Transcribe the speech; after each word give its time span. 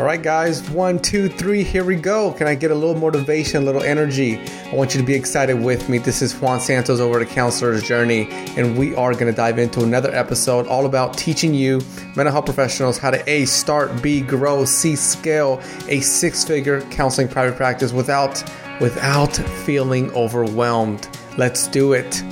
All 0.00 0.06
right, 0.06 0.22
guys, 0.22 0.62
one, 0.70 0.98
two, 0.98 1.28
three, 1.28 1.62
here 1.62 1.84
we 1.84 1.94
go. 1.94 2.32
Can 2.32 2.46
I 2.46 2.54
get 2.54 2.70
a 2.70 2.74
little 2.74 2.94
motivation, 2.94 3.64
a 3.64 3.66
little 3.66 3.82
energy? 3.82 4.38
I 4.72 4.74
want 4.74 4.94
you 4.94 5.00
to 5.00 5.06
be 5.06 5.12
excited 5.12 5.62
with 5.62 5.90
me. 5.90 5.98
This 5.98 6.22
is 6.22 6.32
Juan 6.40 6.58
Santos 6.58 7.00
over 7.00 7.20
at 7.20 7.28
Counselor's 7.28 7.82
Journey, 7.82 8.26
and 8.56 8.78
we 8.78 8.94
are 8.94 9.12
going 9.12 9.26
to 9.26 9.32
dive 9.32 9.58
into 9.58 9.82
another 9.82 10.10
episode 10.14 10.66
all 10.68 10.86
about 10.86 11.18
teaching 11.18 11.52
you, 11.52 11.82
mental 12.16 12.32
health 12.32 12.46
professionals, 12.46 12.96
how 12.96 13.10
to 13.10 13.22
A, 13.28 13.44
start, 13.44 14.00
B, 14.00 14.22
grow, 14.22 14.64
C, 14.64 14.96
scale 14.96 15.60
a 15.88 16.00
six 16.00 16.44
figure 16.44 16.80
counseling 16.88 17.28
private 17.28 17.56
practice 17.58 17.92
without, 17.92 18.42
without 18.80 19.36
feeling 19.36 20.10
overwhelmed. 20.12 21.10
Let's 21.36 21.68
do 21.68 21.92
it. 21.92 22.24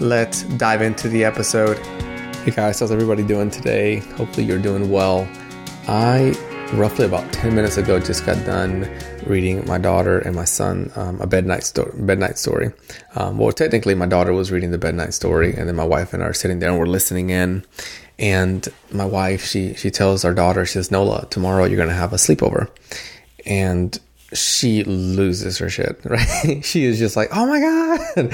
Let's 0.00 0.44
dive 0.44 0.80
into 0.80 1.10
the 1.10 1.24
episode. 1.24 1.76
Hey 2.46 2.52
guys, 2.52 2.80
how's 2.80 2.90
everybody 2.90 3.24
doing 3.24 3.50
today? 3.50 3.96
Hopefully, 4.16 4.46
you're 4.46 4.58
doing 4.58 4.90
well. 4.90 5.28
I 5.86 6.34
roughly 6.74 7.04
about 7.04 7.32
10 7.32 7.54
minutes 7.54 7.76
ago 7.76 7.98
just 7.98 8.24
got 8.24 8.36
done 8.46 8.88
reading 9.26 9.66
my 9.66 9.76
daughter 9.76 10.20
and 10.20 10.36
my 10.36 10.44
son 10.44 10.90
um, 10.94 11.20
a 11.20 11.26
bed 11.26 11.44
night, 11.44 11.64
sto- 11.64 11.90
bed 11.94 12.18
night 12.18 12.38
story. 12.38 12.70
Um, 13.16 13.38
well 13.38 13.50
technically 13.50 13.94
my 13.94 14.06
daughter 14.06 14.32
was 14.32 14.52
reading 14.52 14.70
the 14.70 14.78
bed 14.78 14.94
night 14.94 15.12
story 15.12 15.52
and 15.54 15.68
then 15.68 15.74
my 15.74 15.84
wife 15.84 16.14
and 16.14 16.22
i 16.22 16.26
are 16.26 16.32
sitting 16.32 16.60
there 16.60 16.70
and 16.70 16.78
we're 16.78 16.86
listening 16.86 17.30
in. 17.30 17.64
And 18.18 18.68
my 18.92 19.04
wife 19.04 19.44
she 19.44 19.74
she 19.74 19.90
tells 19.90 20.24
our 20.24 20.34
daughter 20.34 20.64
she 20.64 20.74
says 20.74 20.90
nola 20.90 21.26
tomorrow 21.30 21.64
you're 21.64 21.76
going 21.76 21.88
to 21.88 21.94
have 21.94 22.12
a 22.12 22.16
sleepover. 22.16 22.68
And 23.44 23.98
she 24.32 24.84
loses 24.84 25.58
her 25.58 25.68
shit 25.68 26.00
right? 26.04 26.64
She 26.64 26.84
is 26.84 26.98
just 26.98 27.16
like 27.16 27.30
oh 27.32 27.46
my 27.46 27.60
god 27.60 28.32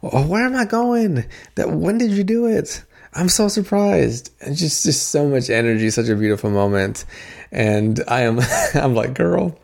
where 0.28 0.46
am 0.46 0.56
i 0.56 0.64
going? 0.64 1.26
That 1.56 1.72
when 1.72 1.98
did 1.98 2.12
you 2.12 2.24
do 2.24 2.46
it 2.46 2.82
I'm 3.16 3.30
so 3.30 3.48
surprised. 3.48 4.30
It's 4.40 4.60
just 4.60 4.84
just 4.84 5.08
so 5.08 5.26
much 5.26 5.48
energy, 5.48 5.88
such 5.90 6.08
a 6.08 6.14
beautiful 6.14 6.50
moment. 6.50 7.06
And 7.50 8.02
I 8.06 8.22
am 8.22 8.40
I'm 8.74 8.94
like, 8.94 9.14
girl, 9.14 9.58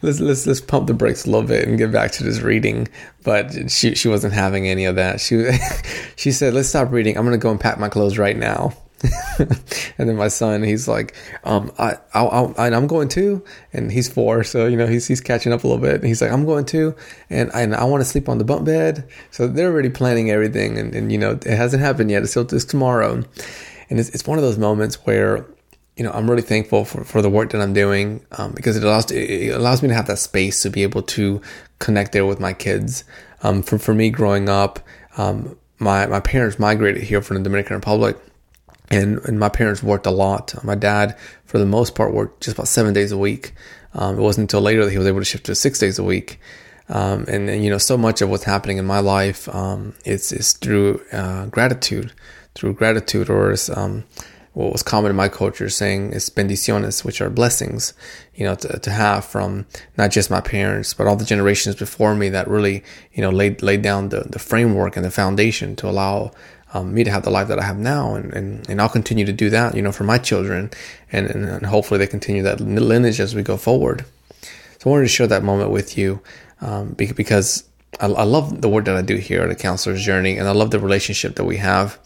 let's 0.00 0.20
let's 0.20 0.46
let's 0.46 0.60
pump 0.60 0.86
the 0.86 0.94
brakes 0.94 1.26
a 1.26 1.30
little 1.30 1.46
bit 1.46 1.66
and 1.66 1.76
get 1.76 1.90
back 1.90 2.12
to 2.12 2.24
this 2.24 2.40
reading. 2.40 2.86
But 3.24 3.70
she 3.70 3.96
she 3.96 4.08
wasn't 4.08 4.32
having 4.32 4.68
any 4.68 4.84
of 4.84 4.94
that. 4.94 5.20
She 5.20 5.44
she 6.16 6.30
said, 6.30 6.54
let's 6.54 6.68
stop 6.68 6.92
reading. 6.92 7.18
I'm 7.18 7.24
gonna 7.24 7.36
go 7.36 7.50
and 7.50 7.60
pack 7.60 7.78
my 7.78 7.88
clothes 7.88 8.16
right 8.16 8.36
now. 8.36 8.74
and 9.38 10.08
then 10.08 10.16
my 10.16 10.28
son, 10.28 10.62
he's 10.62 10.88
like, 10.88 11.14
um, 11.44 11.72
I, 11.78 11.96
I, 12.12 12.24
I, 12.24 12.66
I'm 12.68 12.86
going 12.86 13.08
too, 13.08 13.44
and 13.72 13.90
he's 13.90 14.08
four, 14.08 14.44
so 14.44 14.66
you 14.66 14.76
know 14.76 14.86
he's 14.86 15.06
he's 15.06 15.20
catching 15.20 15.52
up 15.52 15.64
a 15.64 15.66
little 15.66 15.82
bit. 15.82 15.96
And 15.96 16.04
he's 16.04 16.22
like, 16.22 16.30
I'm 16.30 16.44
going 16.44 16.64
too, 16.64 16.94
and 17.28 17.50
I, 17.52 17.62
and 17.62 17.74
I 17.74 17.84
want 17.84 18.00
to 18.00 18.04
sleep 18.04 18.28
on 18.28 18.38
the 18.38 18.44
bunk 18.44 18.64
bed. 18.64 19.08
So 19.30 19.46
they're 19.46 19.70
already 19.70 19.90
planning 19.90 20.30
everything, 20.30 20.78
and, 20.78 20.94
and 20.94 21.12
you 21.12 21.18
know 21.18 21.32
it 21.32 21.44
hasn't 21.44 21.82
happened 21.82 22.10
yet. 22.10 22.22
It's 22.22 22.30
still 22.32 22.42
it's 22.42 22.64
tomorrow, 22.64 23.22
and 23.90 24.00
it's 24.00 24.08
it's 24.10 24.26
one 24.26 24.38
of 24.38 24.44
those 24.44 24.58
moments 24.58 24.96
where 25.06 25.44
you 25.96 26.04
know 26.04 26.10
I'm 26.12 26.28
really 26.28 26.42
thankful 26.42 26.84
for, 26.84 27.04
for 27.04 27.20
the 27.20 27.30
work 27.30 27.50
that 27.50 27.60
I'm 27.60 27.74
doing 27.74 28.24
um, 28.32 28.52
because 28.52 28.76
it 28.76 28.84
allows 28.84 29.10
it 29.10 29.54
allows 29.54 29.82
me 29.82 29.88
to 29.88 29.94
have 29.94 30.06
that 30.06 30.18
space 30.18 30.62
to 30.62 30.70
be 30.70 30.82
able 30.82 31.02
to 31.02 31.42
connect 31.78 32.12
there 32.12 32.26
with 32.26 32.40
my 32.40 32.52
kids. 32.52 33.04
Um, 33.42 33.62
for 33.62 33.78
for 33.78 33.92
me 33.92 34.08
growing 34.10 34.48
up, 34.48 34.78
um, 35.18 35.58
my 35.78 36.06
my 36.06 36.20
parents 36.20 36.58
migrated 36.58 37.02
here 37.02 37.20
from 37.20 37.36
the 37.36 37.42
Dominican 37.42 37.76
Republic 37.76 38.18
and, 38.90 39.18
and 39.20 39.38
my 39.38 39.48
parents 39.48 39.82
worked 39.82 40.06
a 40.06 40.10
lot. 40.10 40.54
My 40.64 40.74
dad, 40.74 41.16
for 41.46 41.58
the 41.58 41.66
most 41.66 41.94
part, 41.94 42.12
worked 42.12 42.42
just 42.42 42.56
about 42.56 42.68
seven 42.68 42.92
days 42.92 43.12
a 43.12 43.18
week. 43.18 43.54
Um, 43.94 44.18
it 44.18 44.22
wasn't 44.22 44.44
until 44.44 44.60
later 44.60 44.84
that 44.84 44.90
he 44.90 44.98
was 44.98 45.06
able 45.06 45.20
to 45.20 45.24
shift 45.24 45.46
to 45.46 45.54
six 45.54 45.78
days 45.78 45.98
a 45.98 46.04
week. 46.04 46.40
Um, 46.88 47.24
and, 47.28 47.48
and, 47.48 47.64
you 47.64 47.70
know, 47.70 47.78
so 47.78 47.96
much 47.96 48.20
of 48.20 48.28
what's 48.28 48.44
happening 48.44 48.76
in 48.76 48.84
my 48.84 49.00
life 49.00 49.48
um, 49.54 49.94
is, 50.04 50.52
through 50.52 51.00
uh, 51.12 51.46
gratitude, 51.46 52.12
through 52.54 52.74
gratitude, 52.74 53.30
or 53.30 53.52
is, 53.52 53.70
um, 53.70 54.04
what 54.52 54.70
was 54.70 54.82
common 54.82 55.10
in 55.10 55.16
my 55.16 55.28
culture 55.28 55.68
saying 55.68 56.12
is 56.12 56.28
bendiciones, 56.30 57.02
which 57.04 57.20
are 57.20 57.30
blessings, 57.30 57.94
you 58.34 58.44
know, 58.44 58.54
to, 58.54 58.78
to 58.78 58.90
have 58.90 59.24
from 59.24 59.66
not 59.96 60.10
just 60.10 60.30
my 60.30 60.40
parents, 60.40 60.92
but 60.94 61.06
all 61.06 61.16
the 61.16 61.24
generations 61.24 61.74
before 61.74 62.14
me 62.14 62.28
that 62.28 62.48
really, 62.48 62.84
you 63.12 63.22
know, 63.22 63.30
laid, 63.30 63.62
laid 63.62 63.82
down 63.82 64.10
the, 64.10 64.20
the 64.20 64.38
framework 64.38 64.96
and 64.96 65.04
the 65.04 65.10
foundation 65.10 65.74
to 65.76 65.88
allow 65.88 66.32
um, 66.74 66.92
me 66.92 67.04
to 67.04 67.10
have 67.10 67.22
the 67.22 67.30
life 67.30 67.48
that 67.48 67.58
I 67.58 67.62
have 67.62 67.78
now, 67.78 68.14
and, 68.16 68.32
and, 68.34 68.68
and 68.68 68.80
I'll 68.80 68.88
continue 68.88 69.24
to 69.24 69.32
do 69.32 69.48
that, 69.50 69.76
you 69.76 69.82
know, 69.82 69.92
for 69.92 70.04
my 70.04 70.18
children, 70.18 70.70
and, 71.10 71.26
and, 71.30 71.44
and 71.44 71.66
hopefully 71.66 71.98
they 71.98 72.06
continue 72.08 72.42
that 72.42 72.60
lineage 72.60 73.20
as 73.20 73.34
we 73.34 73.42
go 73.42 73.56
forward. 73.56 74.04
So 74.78 74.86
I 74.86 74.88
wanted 74.90 75.04
to 75.04 75.08
share 75.08 75.28
that 75.28 75.44
moment 75.44 75.70
with 75.70 75.96
you 75.96 76.20
um, 76.60 76.90
because 76.94 77.64
I, 78.00 78.06
I, 78.06 78.24
love 78.24 78.60
the 78.60 78.68
work 78.68 78.86
that 78.86 78.96
I 78.96 79.02
do 79.02 79.16
here 79.16 79.42
at 79.42 79.50
a 79.50 79.54
counselor's 79.54 80.04
journey, 80.04 80.36
and 80.36 80.48
I 80.48 80.52
love 80.52 80.72
the 80.72 80.80
relationship 80.80 81.36
that 81.36 81.44
we 81.44 81.58
have. 81.58 81.98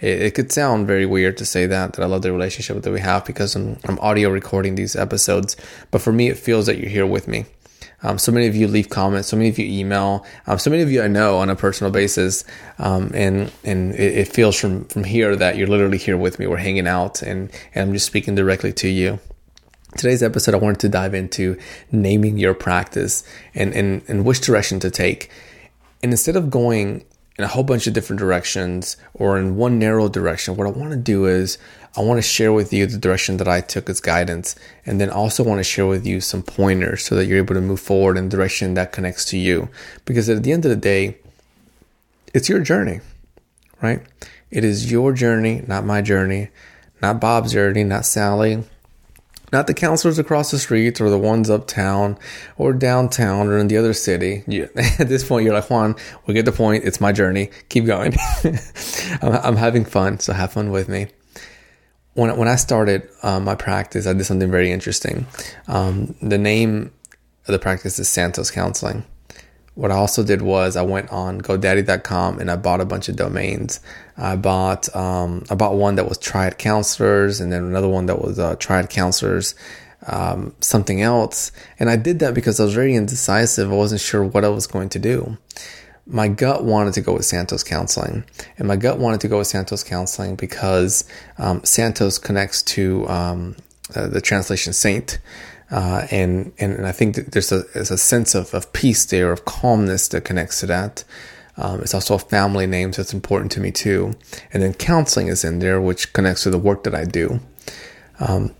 It, 0.00 0.22
it, 0.22 0.34
could 0.34 0.50
sound 0.50 0.88
very 0.88 1.06
weird 1.06 1.36
to 1.38 1.46
say 1.46 1.66
that 1.66 1.92
that 1.92 2.02
I 2.02 2.06
love 2.06 2.22
the 2.22 2.32
relationship 2.32 2.82
that 2.82 2.90
we 2.90 3.00
have 3.00 3.24
because 3.24 3.54
I'm, 3.54 3.78
I'm 3.84 3.98
audio 4.00 4.30
recording 4.30 4.74
these 4.74 4.96
episodes, 4.96 5.56
but 5.90 6.00
for 6.00 6.12
me, 6.12 6.28
it 6.28 6.36
feels 6.36 6.66
that 6.66 6.78
you're 6.78 6.90
here 6.90 7.06
with 7.06 7.28
me. 7.28 7.46
Um, 8.06 8.18
so 8.18 8.30
many 8.30 8.46
of 8.46 8.54
you 8.54 8.68
leave 8.68 8.88
comments. 8.88 9.28
So 9.28 9.36
many 9.36 9.48
of 9.48 9.58
you 9.58 9.66
email. 9.66 10.24
Um, 10.46 10.60
so 10.60 10.70
many 10.70 10.82
of 10.82 10.92
you 10.92 11.02
I 11.02 11.08
know 11.08 11.38
on 11.38 11.50
a 11.50 11.56
personal 11.56 11.90
basis, 11.90 12.44
um, 12.78 13.10
and 13.12 13.50
and 13.64 13.92
it, 13.94 14.18
it, 14.18 14.28
feels 14.28 14.58
from 14.58 14.84
from 14.84 15.02
here 15.02 15.34
that 15.34 15.56
you're 15.56 15.66
literally 15.66 15.98
here 15.98 16.16
with 16.16 16.38
me. 16.38 16.46
We're 16.46 16.56
hanging 16.56 16.86
out, 16.86 17.22
and 17.22 17.50
and 17.74 17.88
I'm 17.88 17.92
just 17.92 18.06
speaking 18.06 18.36
directly 18.36 18.72
to 18.74 18.88
you. 18.88 19.18
Today's 19.96 20.22
episode, 20.22 20.54
I 20.54 20.58
wanted 20.58 20.80
to 20.80 20.88
dive 20.88 21.14
into 21.14 21.58
naming 21.90 22.38
your 22.38 22.54
practice 22.54 23.24
and 23.54 23.74
and 23.74 24.02
and 24.06 24.24
which 24.24 24.40
direction 24.40 24.78
to 24.80 24.90
take. 24.90 25.28
And 26.02 26.12
instead 26.12 26.36
of 26.36 26.48
going 26.48 27.04
in 27.38 27.44
a 27.44 27.48
whole 27.48 27.64
bunch 27.64 27.86
of 27.86 27.92
different 27.92 28.18
directions 28.18 28.96
or 29.14 29.38
in 29.38 29.56
one 29.56 29.78
narrow 29.78 30.08
direction, 30.08 30.56
what 30.56 30.66
I 30.66 30.70
want 30.70 30.90
to 30.90 30.96
do 30.96 31.26
is 31.26 31.58
I 31.96 32.02
want 32.02 32.18
to 32.18 32.22
share 32.22 32.52
with 32.52 32.72
you 32.72 32.86
the 32.86 32.98
direction 32.98 33.38
that 33.38 33.48
I 33.48 33.60
took 33.60 33.88
as 33.88 34.00
guidance, 34.00 34.54
and 34.84 35.00
then 35.00 35.08
also 35.08 35.42
want 35.42 35.58
to 35.60 35.64
share 35.64 35.86
with 35.86 36.06
you 36.06 36.20
some 36.20 36.42
pointers 36.42 37.04
so 37.04 37.14
that 37.14 37.24
you're 37.26 37.38
able 37.38 37.54
to 37.54 37.60
move 37.60 37.80
forward 37.80 38.18
in 38.18 38.28
direction 38.28 38.74
that 38.74 38.92
connects 38.92 39.24
to 39.26 39.38
you. 39.38 39.68
Because 40.04 40.28
at 40.28 40.42
the 40.42 40.52
end 40.52 40.64
of 40.64 40.70
the 40.70 40.76
day, 40.76 41.16
it's 42.34 42.48
your 42.48 42.60
journey, 42.60 43.00
right? 43.80 44.02
It 44.50 44.62
is 44.62 44.90
your 44.90 45.12
journey, 45.12 45.62
not 45.66 45.84
my 45.84 46.02
journey, 46.02 46.48
not 47.00 47.20
Bob's 47.20 47.52
journey, 47.52 47.84
not 47.84 48.04
Sally, 48.04 48.62
not 49.52 49.66
the 49.66 49.74
counselors 49.74 50.18
across 50.18 50.50
the 50.50 50.58
street 50.58 51.00
or 51.00 51.10
the 51.10 51.18
ones 51.18 51.48
uptown 51.50 52.18
or 52.56 52.72
downtown 52.72 53.48
or 53.48 53.58
in 53.58 53.68
the 53.68 53.76
other 53.76 53.92
city. 53.92 54.42
You, 54.46 54.68
at 54.98 55.08
this 55.08 55.26
point, 55.26 55.44
you're 55.44 55.54
like, 55.54 55.70
Juan, 55.70 55.96
we 56.26 56.34
get 56.34 56.44
the 56.44 56.52
point. 56.52 56.84
It's 56.84 57.00
my 57.00 57.12
journey. 57.12 57.50
Keep 57.68 57.86
going. 57.86 58.14
I'm, 59.22 59.32
I'm 59.32 59.56
having 59.56 59.84
fun, 59.84 60.18
so 60.18 60.32
have 60.32 60.52
fun 60.52 60.70
with 60.70 60.88
me 60.88 61.08
when 62.16 62.34
when 62.36 62.48
I 62.48 62.56
started 62.56 63.08
uh, 63.22 63.38
my 63.40 63.54
practice, 63.54 64.06
I 64.06 64.14
did 64.14 64.24
something 64.24 64.50
very 64.50 64.72
interesting. 64.72 65.26
Um, 65.68 66.16
the 66.22 66.38
name 66.38 66.92
of 67.46 67.52
the 67.52 67.58
practice 67.58 67.98
is 67.98 68.08
Santos 68.08 68.50
Counseling. 68.50 69.04
What 69.76 69.92
I 69.92 69.94
also 69.94 70.24
did 70.24 70.42
was 70.42 70.74
I 70.74 70.82
went 70.82 71.10
on 71.12 71.40
GoDaddy.com 71.40 72.40
and 72.40 72.50
I 72.50 72.56
bought 72.56 72.80
a 72.80 72.84
bunch 72.84 73.08
of 73.08 73.14
domains. 73.14 73.78
I 74.16 74.34
bought 74.34 74.94
um, 74.96 75.44
I 75.48 75.54
bought 75.54 75.74
one 75.74 75.94
that 75.96 76.08
was 76.08 76.18
Triad 76.18 76.58
Counselors, 76.58 77.40
and 77.40 77.52
then 77.52 77.62
another 77.62 77.88
one 77.88 78.06
that 78.06 78.20
was 78.20 78.38
uh, 78.38 78.56
Triad 78.56 78.90
Counselors. 78.90 79.54
Um, 80.08 80.54
something 80.60 81.00
else, 81.02 81.52
and 81.80 81.90
I 81.90 81.96
did 81.96 82.18
that 82.20 82.34
because 82.34 82.60
I 82.60 82.64
was 82.64 82.74
very 82.74 82.94
indecisive. 82.94 83.72
I 83.72 83.74
wasn't 83.74 84.00
sure 84.00 84.22
what 84.22 84.44
I 84.44 84.48
was 84.48 84.66
going 84.66 84.88
to 84.90 84.98
do 84.98 85.36
my 86.06 86.28
gut 86.28 86.64
wanted 86.64 86.94
to 86.94 87.00
go 87.00 87.14
with 87.14 87.24
Santos 87.24 87.64
Counseling, 87.64 88.24
and 88.58 88.68
my 88.68 88.76
gut 88.76 88.98
wanted 88.98 89.20
to 89.22 89.28
go 89.28 89.38
with 89.38 89.48
Santos 89.48 89.82
Counseling 89.82 90.36
because 90.36 91.04
um, 91.38 91.62
Santos 91.64 92.18
connects 92.18 92.62
to 92.62 93.08
um, 93.08 93.56
uh, 93.94 94.06
the 94.06 94.20
translation 94.20 94.72
saint, 94.72 95.18
uh, 95.70 96.06
and, 96.10 96.52
and, 96.58 96.86
I 96.86 96.92
think 96.92 97.16
there's 97.16 97.50
a 97.50 97.62
there's 97.74 97.90
a 97.90 97.98
sense 97.98 98.34
of, 98.34 98.54
of 98.54 98.72
peace 98.72 99.04
there, 99.06 99.32
of 99.32 99.44
calmness 99.44 100.08
that 100.08 100.24
connects 100.24 100.60
to 100.60 100.66
that. 100.66 101.04
Um, 101.56 101.80
it's 101.80 101.94
also 101.94 102.14
a 102.14 102.18
family 102.18 102.66
name, 102.66 102.92
so 102.92 103.02
it's 103.02 103.14
important 103.14 103.50
to 103.52 103.60
me 103.60 103.72
too. 103.72 104.14
And 104.52 104.62
then 104.62 104.74
counseling 104.74 105.28
is 105.28 105.44
in 105.44 105.58
there, 105.58 105.80
which 105.80 106.12
connects 106.12 106.44
to 106.44 106.50
the 106.50 106.58
work 106.58 106.84
that 106.84 106.94
I 106.94 107.04
do. 107.04 107.40
Um, 108.20 108.54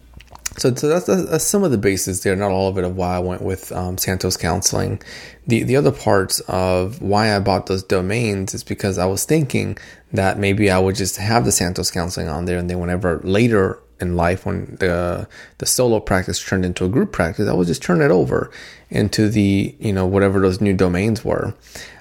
so, 0.56 0.74
so 0.74 0.88
that's, 0.88 1.06
that's, 1.06 1.44
some 1.44 1.64
of 1.64 1.70
the 1.70 1.78
bases 1.78 2.22
there, 2.22 2.34
not 2.34 2.50
all 2.50 2.68
of 2.68 2.78
it, 2.78 2.84
of 2.84 2.96
why 2.96 3.16
I 3.16 3.18
went 3.18 3.42
with 3.42 3.70
um, 3.72 3.98
Santos 3.98 4.38
Counseling. 4.38 5.02
The 5.46 5.62
the 5.62 5.76
other 5.76 5.92
parts 5.92 6.40
of 6.48 7.02
why 7.02 7.36
I 7.36 7.38
bought 7.40 7.66
those 7.66 7.82
domains 7.82 8.54
is 8.54 8.64
because 8.64 8.96
I 8.98 9.06
was 9.06 9.24
thinking 9.24 9.76
that 10.12 10.38
maybe 10.38 10.70
I 10.70 10.78
would 10.78 10.96
just 10.96 11.18
have 11.18 11.44
the 11.44 11.52
Santos 11.52 11.90
Counseling 11.90 12.28
on 12.28 12.46
there, 12.46 12.58
and 12.58 12.70
then 12.70 12.80
whenever 12.80 13.20
later 13.22 13.78
in 14.00 14.16
life, 14.16 14.46
when 14.46 14.76
the 14.80 15.28
the 15.58 15.66
solo 15.66 16.00
practice 16.00 16.44
turned 16.44 16.64
into 16.64 16.84
a 16.84 16.88
group 16.88 17.12
practice, 17.12 17.48
I 17.48 17.54
would 17.54 17.66
just 17.66 17.82
turn 17.82 18.00
it 18.00 18.10
over 18.10 18.50
into 18.90 19.28
the 19.28 19.74
you 19.78 19.92
know 19.92 20.06
whatever 20.06 20.40
those 20.40 20.60
new 20.60 20.74
domains 20.74 21.24
were. 21.24 21.54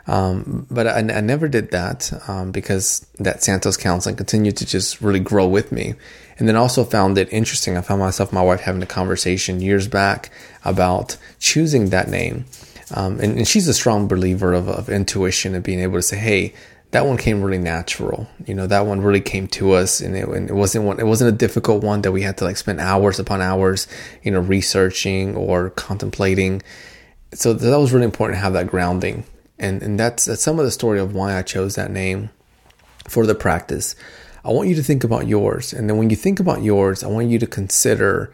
Um, 0.07 0.67
but 0.69 0.85
I, 0.85 0.99
I, 0.99 1.21
never 1.21 1.47
did 1.47 1.71
that 1.71 2.13
um, 2.29 2.51
because 2.51 3.07
that 3.17 3.41
Santos 3.41 3.75
counseling 3.75 4.15
continued 4.15 4.55
to 4.57 4.65
just 4.65 5.01
really 5.01 5.19
grow 5.19 5.47
with 5.47 5.71
me. 5.71 5.95
And 6.37 6.47
then 6.47 6.55
also 6.55 6.83
found 6.83 7.17
it 7.17 7.31
interesting. 7.33 7.75
I 7.75 7.81
found 7.81 8.01
myself, 8.01 8.31
my 8.31 8.43
wife 8.43 8.61
having 8.61 8.83
a 8.83 8.87
conversation 8.87 9.61
years 9.61 9.87
back 9.87 10.29
about 10.63 11.17
choosing 11.39 11.89
that 11.89 12.07
name. 12.07 12.45
Um, 12.93 13.19
and, 13.19 13.37
and, 13.37 13.47
she's 13.47 13.67
a 13.67 13.73
strong 13.73 14.07
believer 14.07 14.53
of, 14.53 14.69
of 14.69 14.89
intuition 14.89 15.55
and 15.55 15.63
being 15.63 15.79
able 15.79 15.95
to 15.95 16.03
say, 16.03 16.17
hey, 16.17 16.53
that 16.91 17.05
one 17.05 17.17
came 17.17 17.41
really 17.41 17.57
natural. 17.57 18.27
You 18.45 18.53
know, 18.53 18.67
that 18.67 18.85
one 18.85 19.01
really 19.01 19.21
came 19.21 19.47
to 19.49 19.73
us, 19.73 20.01
and 20.01 20.15
it, 20.15 20.27
and 20.27 20.49
it 20.49 20.53
wasn't 20.53 20.85
one. 20.85 20.99
It 20.99 21.05
wasn't 21.05 21.33
a 21.33 21.37
difficult 21.37 21.83
one 21.83 22.01
that 22.03 22.11
we 22.11 22.21
had 22.21 22.37
to 22.37 22.45
like 22.45 22.57
spend 22.57 22.79
hours 22.79 23.19
upon 23.19 23.41
hours, 23.41 23.87
you 24.23 24.31
know, 24.31 24.39
researching 24.39 25.35
or 25.35 25.71
contemplating. 25.71 26.61
So 27.33 27.53
that 27.53 27.79
was 27.79 27.91
really 27.91 28.05
important 28.05 28.37
to 28.37 28.41
have 28.41 28.53
that 28.53 28.67
grounding, 28.67 29.25
and 29.59 29.81
and 29.81 29.99
that's 29.99 30.25
that's 30.25 30.41
some 30.41 30.59
of 30.59 30.65
the 30.65 30.71
story 30.71 30.99
of 30.99 31.13
why 31.13 31.37
I 31.37 31.41
chose 31.41 31.75
that 31.75 31.91
name 31.91 32.29
for 33.07 33.25
the 33.25 33.35
practice. 33.35 33.95
I 34.43 34.51
want 34.51 34.69
you 34.69 34.75
to 34.75 34.83
think 34.83 35.03
about 35.03 35.27
yours, 35.27 35.73
and 35.73 35.89
then 35.89 35.97
when 35.97 36.09
you 36.09 36.15
think 36.15 36.39
about 36.39 36.61
yours, 36.61 37.03
I 37.03 37.07
want 37.07 37.29
you 37.29 37.39
to 37.39 37.47
consider 37.47 38.31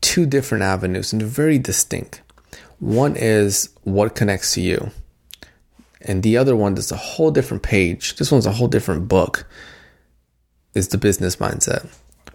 two 0.00 0.24
different 0.24 0.62
avenues, 0.62 1.12
and 1.12 1.20
they're 1.20 1.28
very 1.28 1.58
distinct. 1.58 2.22
One 2.78 3.16
is 3.16 3.70
what 3.82 4.14
connects 4.14 4.54
to 4.54 4.60
you 4.60 4.92
and 6.00 6.22
the 6.22 6.36
other 6.36 6.54
one 6.54 6.76
is 6.76 6.92
a 6.92 6.96
whole 6.96 7.30
different 7.30 7.62
page. 7.62 8.16
This 8.16 8.30
one's 8.30 8.46
a 8.46 8.52
whole 8.52 8.68
different 8.68 9.08
book. 9.08 9.46
Is 10.74 10.88
the 10.88 10.98
business 10.98 11.36
mindset, 11.36 11.88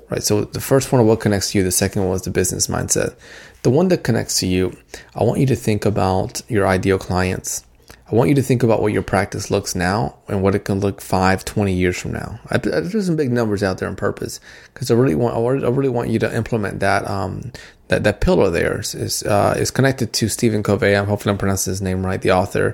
right? 0.10 0.24
So 0.24 0.44
the 0.44 0.60
first 0.60 0.92
one, 0.92 1.00
of 1.00 1.07
what 1.07 1.21
connects 1.21 1.51
to 1.51 1.60
you. 1.60 1.63
The 1.63 1.71
second 1.71 2.06
one 2.06 2.15
is 2.15 2.24
the 2.24 2.31
business 2.31 2.68
mindset. 2.68 3.15
The 3.62 3.69
one 3.69 3.88
that 3.88 4.04
connects 4.04 4.39
to 4.39 4.48
you, 4.48 4.75
I 5.15 5.24
want 5.24 5.39
you 5.39 5.45
to 5.45 5.56
think 5.56 5.86
about 5.86 6.42
your 6.50 6.68
ideal 6.68 6.98
clients. 6.98 7.63
I 8.11 8.15
want 8.15 8.29
you 8.29 8.35
to 8.35 8.41
think 8.41 8.63
about 8.63 8.81
what 8.81 8.91
your 8.91 9.01
practice 9.01 9.50
looks 9.50 9.75
now 9.75 10.17
and 10.27 10.44
what 10.44 10.55
it 10.55 10.65
can 10.65 10.81
look 10.81 11.00
five, 11.00 11.45
20 11.45 11.73
years 11.73 11.97
from 11.97 12.11
now. 12.11 12.39
I, 12.50 12.55
I 12.55 12.81
threw 12.81 13.01
some 13.01 13.15
big 13.15 13.31
numbers 13.31 13.63
out 13.63 13.77
there 13.77 13.88
on 13.88 13.95
purpose 13.95 14.41
because 14.73 14.91
I 14.91 14.95
really 14.95 15.15
want, 15.15 15.35
I 15.35 15.69
really 15.69 15.89
want 15.89 16.09
you 16.09 16.19
to 16.19 16.35
implement 16.35 16.81
that, 16.81 17.09
um, 17.09 17.53
that, 17.88 18.03
that 18.03 18.19
pillar 18.19 18.50
there 18.50 18.81
is, 18.81 19.23
uh, 19.23 19.55
is 19.57 19.71
connected 19.71 20.11
to 20.13 20.27
Stephen 20.27 20.63
Covey. 20.63 20.95
I'm 20.95 21.07
hopefully 21.07 21.31
I'm 21.31 21.38
pronouncing 21.38 21.71
his 21.71 21.81
name 21.81 22.05
right, 22.05 22.21
the 22.21 22.31
author 22.31 22.73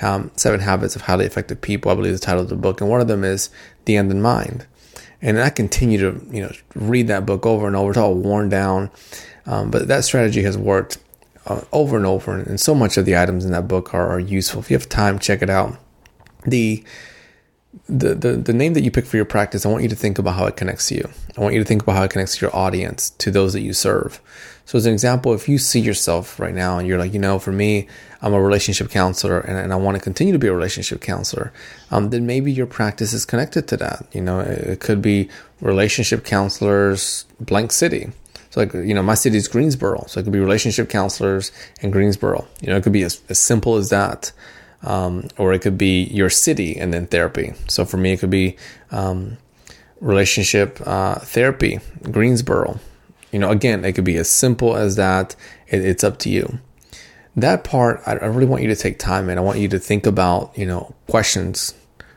um, 0.00 0.30
Seven 0.36 0.60
Habits 0.60 0.96
of 0.96 1.02
Highly 1.02 1.26
Effective 1.26 1.60
People, 1.60 1.90
I 1.90 1.94
believe 1.94 2.12
the 2.12 2.18
title 2.18 2.42
of 2.42 2.48
the 2.48 2.56
book, 2.56 2.80
and 2.80 2.88
one 2.88 3.00
of 3.00 3.08
them 3.08 3.24
is 3.24 3.50
The 3.84 3.96
End 3.96 4.10
in 4.10 4.22
Mind. 4.22 4.66
And 5.20 5.40
I 5.40 5.50
continue 5.50 5.98
to 5.98 6.26
you 6.34 6.42
know 6.42 6.52
read 6.74 7.06
that 7.08 7.24
book 7.24 7.46
over 7.46 7.66
and 7.66 7.76
over. 7.76 7.90
It's 7.90 7.98
all 7.98 8.14
worn 8.14 8.48
down, 8.48 8.90
um, 9.46 9.70
but 9.70 9.86
that 9.86 10.04
strategy 10.04 10.42
has 10.42 10.58
worked 10.58 10.98
uh, 11.46 11.62
over 11.72 11.96
and 11.96 12.06
over. 12.06 12.38
And 12.38 12.60
so 12.60 12.74
much 12.74 12.96
of 12.96 13.04
the 13.04 13.16
items 13.16 13.44
in 13.44 13.52
that 13.52 13.68
book 13.68 13.94
are, 13.94 14.08
are 14.08 14.20
useful. 14.20 14.60
If 14.60 14.70
you 14.70 14.76
have 14.76 14.88
time, 14.88 15.18
check 15.18 15.42
it 15.42 15.50
out. 15.50 15.76
The 16.44 16.82
the, 17.88 18.14
the 18.14 18.32
the 18.34 18.52
name 18.52 18.74
that 18.74 18.82
you 18.82 18.90
pick 18.90 19.06
for 19.06 19.16
your 19.16 19.24
practice, 19.24 19.64
I 19.64 19.70
want 19.70 19.82
you 19.82 19.88
to 19.88 19.96
think 19.96 20.18
about 20.18 20.34
how 20.34 20.46
it 20.46 20.56
connects 20.56 20.88
to 20.88 20.94
you. 20.94 21.08
I 21.36 21.40
want 21.40 21.54
you 21.54 21.60
to 21.60 21.66
think 21.66 21.82
about 21.82 21.96
how 21.96 22.02
it 22.02 22.10
connects 22.10 22.36
to 22.36 22.44
your 22.44 22.54
audience, 22.54 23.10
to 23.10 23.30
those 23.30 23.54
that 23.54 23.62
you 23.62 23.72
serve. 23.72 24.20
So, 24.66 24.76
as 24.78 24.86
an 24.86 24.92
example, 24.92 25.32
if 25.32 25.48
you 25.48 25.58
see 25.58 25.80
yourself 25.80 26.38
right 26.38 26.54
now 26.54 26.78
and 26.78 26.86
you're 26.86 26.98
like, 26.98 27.12
you 27.12 27.18
know, 27.18 27.38
for 27.38 27.50
me, 27.50 27.88
I'm 28.20 28.34
a 28.34 28.40
relationship 28.40 28.90
counselor 28.90 29.40
and, 29.40 29.58
and 29.58 29.72
I 29.72 29.76
want 29.76 29.96
to 29.96 30.02
continue 30.02 30.32
to 30.32 30.38
be 30.38 30.46
a 30.46 30.54
relationship 30.54 31.00
counselor, 31.00 31.52
um, 31.90 32.10
then 32.10 32.26
maybe 32.26 32.52
your 32.52 32.66
practice 32.66 33.12
is 33.12 33.24
connected 33.24 33.66
to 33.68 33.76
that. 33.78 34.06
You 34.12 34.20
know, 34.20 34.40
it, 34.40 34.58
it 34.58 34.80
could 34.80 35.02
be 35.02 35.28
relationship 35.60 36.24
counselors, 36.24 37.24
blank 37.40 37.72
city. 37.72 38.12
So, 38.52 38.60
like, 38.60 38.74
you 38.74 38.92
know, 38.92 39.02
my 39.02 39.14
city 39.14 39.38
is 39.38 39.48
Greensboro. 39.48 40.04
So, 40.08 40.20
it 40.20 40.24
could 40.24 40.32
be 40.32 40.38
relationship 40.38 40.90
counselors 40.90 41.52
in 41.80 41.90
Greensboro. 41.90 42.46
You 42.60 42.68
know, 42.68 42.76
it 42.76 42.82
could 42.82 42.92
be 42.92 43.02
as, 43.02 43.22
as 43.30 43.38
simple 43.38 43.76
as 43.76 43.88
that. 43.88 44.30
Um, 44.82 45.28
or 45.38 45.54
it 45.54 45.60
could 45.60 45.78
be 45.78 46.04
your 46.04 46.28
city 46.28 46.76
and 46.76 46.92
then 46.92 47.06
therapy. 47.06 47.54
So, 47.68 47.86
for 47.86 47.96
me, 47.96 48.12
it 48.12 48.18
could 48.20 48.28
be 48.28 48.58
um, 48.90 49.38
relationship 50.02 50.78
uh, 50.84 51.14
therapy, 51.20 51.80
Greensboro. 52.10 52.78
You 53.30 53.38
know, 53.38 53.50
again, 53.50 53.86
it 53.86 53.92
could 53.92 54.04
be 54.04 54.18
as 54.18 54.28
simple 54.28 54.76
as 54.76 54.96
that. 54.96 55.34
It, 55.68 55.82
it's 55.82 56.04
up 56.04 56.18
to 56.18 56.28
you. 56.28 56.58
That 57.34 57.64
part, 57.64 58.02
I, 58.04 58.18
I 58.18 58.26
really 58.26 58.44
want 58.44 58.60
you 58.60 58.68
to 58.68 58.76
take 58.76 58.98
time 58.98 59.30
and 59.30 59.40
I 59.40 59.42
want 59.42 59.60
you 59.60 59.68
to 59.68 59.78
think 59.78 60.04
about, 60.04 60.52
you 60.58 60.66
know, 60.66 60.94
questions. 61.08 61.72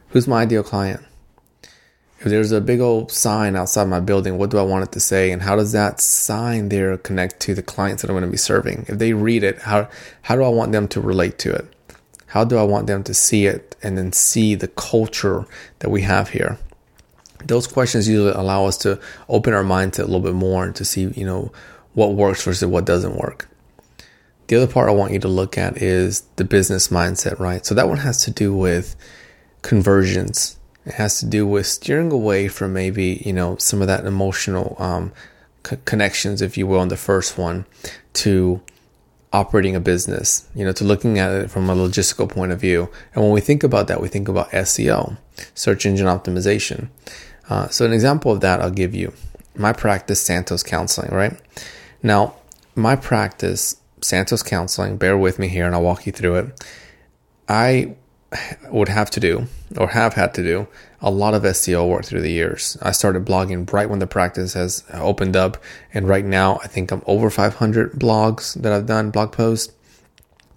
Who's 0.10 0.28
my 0.28 0.42
ideal 0.42 0.64
client? 0.64 1.02
If 2.25 2.31
there's 2.31 2.51
a 2.51 2.60
big 2.60 2.81
old 2.81 3.12
sign 3.12 3.56
outside 3.56 3.88
my 3.88 4.00
building, 4.00 4.38
what 4.38 4.50
do 4.50 4.57
I 4.57 4.63
want 4.63 4.83
it 4.83 4.92
to 4.94 5.00
say? 5.00 5.31
And 5.31 5.42
how 5.44 5.56
does 5.56 5.72
that 5.74 6.01
sign 6.01 6.69
there 6.69 6.98
connect 6.98 7.39
to 7.42 7.54
the 7.54 7.62
clients 7.62 8.01
that 8.01 8.10
I'm 8.10 8.16
going 8.16 8.25
to 8.25 8.31
be 8.31 8.38
serving? 8.38 8.86
If 8.89 8.98
they 8.98 9.13
read 9.13 9.44
it, 9.44 9.60
how, 9.60 9.88
how 10.24 10.36
do 10.36 10.44
I 10.44 10.50
want 10.50 10.72
them 10.72 10.88
to 10.89 11.00
relate 11.00 11.38
to 11.39 11.54
it? 11.54 11.68
How 12.25 12.44
do 12.44 12.57
I 12.57 12.63
want 12.63 12.88
them 12.88 13.04
to 13.04 13.13
see 13.13 13.45
it 13.45 13.75
and 13.83 13.98
then 13.98 14.12
see 14.12 14.56
the 14.56 14.68
culture 14.68 15.45
that 15.80 15.89
we 15.89 16.01
have 16.01 16.30
here? 16.30 16.57
those 17.45 17.68
questions 17.68 18.07
usually 18.07 18.31
allow 18.31 18.66
us 18.66 18.78
to 18.78 19.00
open 19.30 19.54
our 19.54 19.63
mind 19.63 19.94
to 19.94 20.01
a 20.01 20.06
little 20.06 20.19
bit 20.19 20.33
more 20.33 20.63
and 20.66 20.75
to 20.75 20.86
see, 20.86 21.12
you 21.16 21.25
know, 21.25 21.51
what 21.94 22.13
works 22.13 22.44
versus 22.44 22.68
what 22.68 22.86
doesn't 22.86 23.16
work. 23.16 23.48
The 24.48 24.57
other 24.57 24.71
part 24.71 24.89
I 24.89 24.94
want 24.94 25.13
you 25.13 25.19
to 25.19 25.28
look 25.28 25.57
at 25.57 25.78
is 25.81 26.21
the 26.36 26.44
business 26.44 26.89
mindset, 26.89 27.39
right? 27.39 27.66
So 27.66 27.75
that 27.75 27.88
one 27.88 27.98
has 27.98 28.24
to 28.25 28.31
do 28.31 28.56
with 28.56 28.95
conversions. 29.62 30.57
It 30.86 30.94
has 30.94 31.20
to 31.20 31.26
do 31.26 31.48
with 31.48 31.66
steering 31.66 32.12
away 32.12 32.48
from 32.48 32.74
maybe, 32.74 33.22
you 33.26 33.34
know, 33.34 33.58
some 33.58 33.82
of 33.82 33.88
that 33.88 34.06
emotional 34.06 34.76
um, 34.80 35.12
c- 35.66 35.78
connections, 35.86 36.42
if 36.42 36.58
you 36.58 36.68
will, 36.68 36.82
in 36.82 36.90
the 36.90 36.98
first 36.98 37.38
one 37.38 37.66
to 38.14 38.62
operating 39.34 39.76
a 39.76 39.80
business, 39.80 40.48
you 40.56 40.64
know, 40.64 40.72
to 40.72 40.84
looking 40.84 41.20
at 41.20 41.32
it 41.32 41.52
from 41.52 41.70
a 41.70 41.76
logistical 41.76 42.30
point 42.30 42.52
of 42.52 42.62
view. 42.62 42.90
And 43.14 43.24
when 43.24 43.34
we 43.34 43.42
think 43.42 43.64
about 43.64 43.88
that, 43.88 44.00
we 44.00 44.08
think 44.08 44.28
about 44.28 44.52
SEO, 44.52 45.18
search 45.54 45.86
engine 45.86 46.08
optimization. 46.08 46.90
Uh, 47.50 47.68
so, 47.70 47.86
an 47.86 47.94
example 47.94 48.31
of 48.31 48.42
that 48.42 48.62
I'll 48.62 48.72
give 48.72 48.96
you 48.96 49.14
my 49.56 49.74
practice, 49.74 50.22
Santos 50.22 50.64
Counseling, 50.64 51.12
right? 51.12 51.40
Now, 52.02 52.36
my 52.76 52.96
practice, 52.96 53.78
Santos 54.02 54.44
Counseling, 54.44 54.98
bear 54.98 55.18
with 55.18 55.40
me 55.40 55.48
here 55.48 55.66
and 55.66 55.74
I'll 55.76 55.81
walk 55.81 56.06
you 56.06 56.12
through 56.12 56.36
it. 56.36 56.66
I 57.48 57.96
would 58.70 58.90
have 58.90 59.10
to 59.12 59.20
do, 59.20 59.48
or 59.78 59.90
have 59.90 60.14
had 60.14 60.34
to 60.36 60.44
do, 60.44 60.68
a 61.02 61.12
lot 61.12 61.34
of 61.34 61.44
SEO 61.44 61.88
work 61.88 62.06
through 62.06 62.22
the 62.22 62.32
years. 62.32 62.78
I 62.82 62.92
started 62.92 63.26
blogging 63.26 63.72
right 63.72 63.90
when 63.90 64.00
the 64.00 64.08
practice 64.08 64.54
has 64.54 64.84
opened 64.92 65.36
up, 65.36 65.58
and 65.94 66.08
right 66.08 66.26
now 66.26 66.60
I 66.64 66.68
think 66.68 66.92
I'm 66.92 67.04
over 67.06 67.30
500 67.30 67.94
blogs 67.94 68.60
that 68.62 68.74
I've 68.74 68.88
done, 68.88 69.12
blog 69.12 69.32
posts. 69.32 69.74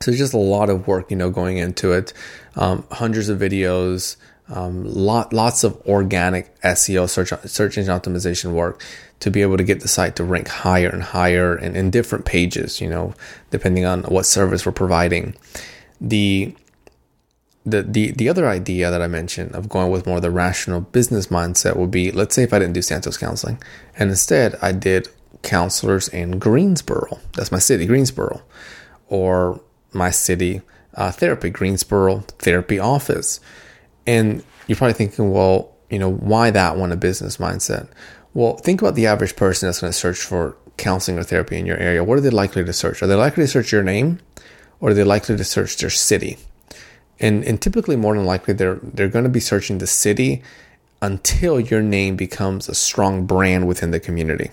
So, 0.01 0.13
just 0.13 0.33
a 0.33 0.39
lot 0.39 0.71
of 0.71 0.87
work, 0.87 1.11
you 1.11 1.17
know, 1.17 1.29
going 1.29 1.59
into 1.59 1.93
it. 1.93 2.13
Um, 2.55 2.85
hundreds 2.91 3.29
of 3.29 3.39
videos, 3.39 4.17
um, 4.49 4.85
lot, 4.85 5.33
lots 5.33 5.65
of 5.65 5.81
organic 5.87 6.59
SEO 6.63 7.09
search 7.09 7.33
search 7.45 7.77
engine 7.77 7.93
optimization 7.93 8.53
work 8.53 8.83
to 9.21 9.31
be 9.31 9.43
able 9.43 9.57
to 9.57 9.65
get 9.65 9.81
the 9.81 9.89
site 9.89 10.17
to 10.17 10.25
rank 10.25 10.49
higher 10.49 10.89
and 10.89 11.03
higher 11.03 11.57
and 11.57 11.77
in 11.77 11.91
different 11.91 12.25
pages. 12.25 12.81
You 12.81 12.89
know, 12.89 13.15
depending 13.51 13.85
on 13.85 14.05
what 14.05 14.25
service 14.25 14.65
we're 14.65 14.73
providing. 14.73 15.35
The 16.01 16.55
the, 17.65 17.83
the 17.83 18.13
the 18.13 18.29
other 18.29 18.49
idea 18.49 18.91
that 18.91 19.03
I 19.03 19.09
mentioned 19.09 19.55
of 19.55 19.69
going 19.69 19.91
with 19.91 20.07
more 20.07 20.17
of 20.17 20.23
the 20.23 20.31
rational 20.31 20.81
business 20.81 21.27
mindset 21.27 21.77
would 21.77 21.91
be 21.91 22.11
let's 22.11 22.35
say 22.35 22.43
if 22.43 22.53
I 22.53 22.59
didn't 22.59 22.75
do 22.75 22.83
Santos 22.83 23.17
counseling 23.17 23.63
and 23.97 24.11
instead 24.11 24.57
I 24.63 24.73
did 24.73 25.09
counselors 25.43 26.09
in 26.09 26.39
Greensboro, 26.39 27.19
that's 27.35 27.53
my 27.53 27.59
city, 27.59 27.87
Greensboro, 27.87 28.43
or 29.09 29.61
my 29.93 30.11
city 30.11 30.63
uh, 30.95 31.13
therapy, 31.13 31.51
Greensboro 31.51 32.21
therapy 32.39 32.79
office. 32.79 33.41
And 34.07 34.43
you're 34.67 34.77
probably 34.77 34.95
thinking, 34.95 35.31
well, 35.31 35.75
you 35.91 35.99
know, 35.99 36.11
why 36.11 36.51
that 36.51 36.77
one 36.77 36.93
a 36.93 36.97
business 36.97 37.37
mindset? 37.37 37.89
Well, 38.35 38.57
think 38.57 38.81
about 38.81 38.95
the 38.95 39.07
average 39.07 39.37
person 39.37 39.69
that's 39.69 39.81
going 39.81 39.93
to 39.93 39.99
search 39.99 40.19
for 40.19 40.57
counseling 40.77 41.19
or 41.19 41.23
therapy 41.23 41.59
in 41.59 41.67
your 41.67 41.77
area. 41.77 42.05
What 42.05 42.19
are 42.19 42.21
they 42.21 42.31
likely 42.31 42.65
to 42.65 42.73
search? 42.73 43.03
Are 43.03 43.07
they 43.07 43.15
likely 43.15 43.45
to 43.45 43.49
search 43.49 43.73
your 43.73 43.83
name 43.83 44.21
or 44.81 44.91
are 44.91 44.95
they 44.95 45.05
likely 45.05 45.37
to 45.37 45.45
search 45.45 45.77
their 45.77 45.91
city? 45.91 46.39
And, 47.21 47.45
and 47.45 47.61
typically, 47.61 47.97
more 47.97 48.15
than 48.15 48.25
likely, 48.25 48.55
they're, 48.55 48.79
they're 48.83 49.09
going 49.09 49.25
to 49.25 49.31
be 49.31 49.41
searching 49.41 49.79
the 49.79 49.87
city 49.87 50.43
until 51.01 51.61
your 51.61 51.83
name 51.83 52.17
becomes 52.17 52.69
a 52.69 52.75
strong 52.75 53.27
brand 53.27 53.67
within 53.67 53.91
the 53.91 54.01
community. 54.01 54.51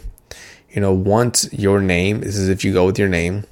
You 0.69 0.81
know, 0.81 0.93
once 0.93 1.51
your 1.53 1.79
name, 1.79 2.21
this 2.21 2.37
is 2.37 2.49
if 2.49 2.63
you 2.63 2.73
go 2.73 2.85
with 2.85 2.99
your 2.99 3.07
name, 3.07 3.45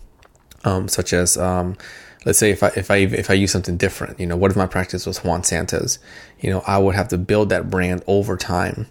um, 0.64 0.88
such 0.88 1.14
as 1.14 1.38
um, 1.38 1.78
let's 2.26 2.40
say 2.40 2.52
if 2.52 2.64
I 2.64 2.68
if 2.76 2.92
I 2.92 2.98
if 2.98 3.30
I 3.30 3.34
use 3.34 3.52
something 3.52 3.78
different, 3.78 4.20
you 4.20 4.28
know, 4.28 4.36
what 4.36 4.52
if 4.52 4.58
my 4.58 4.68
practice 4.68 5.06
was 5.06 5.24
Juan 5.24 5.44
Santos? 5.44 6.00
You 6.40 6.50
know, 6.50 6.64
I 6.68 6.78
would 6.78 6.96
have 6.96 7.08
to 7.10 7.18
build 7.18 7.50
that 7.50 7.70
brand 7.70 8.04
over 8.08 8.36
time. 8.38 8.88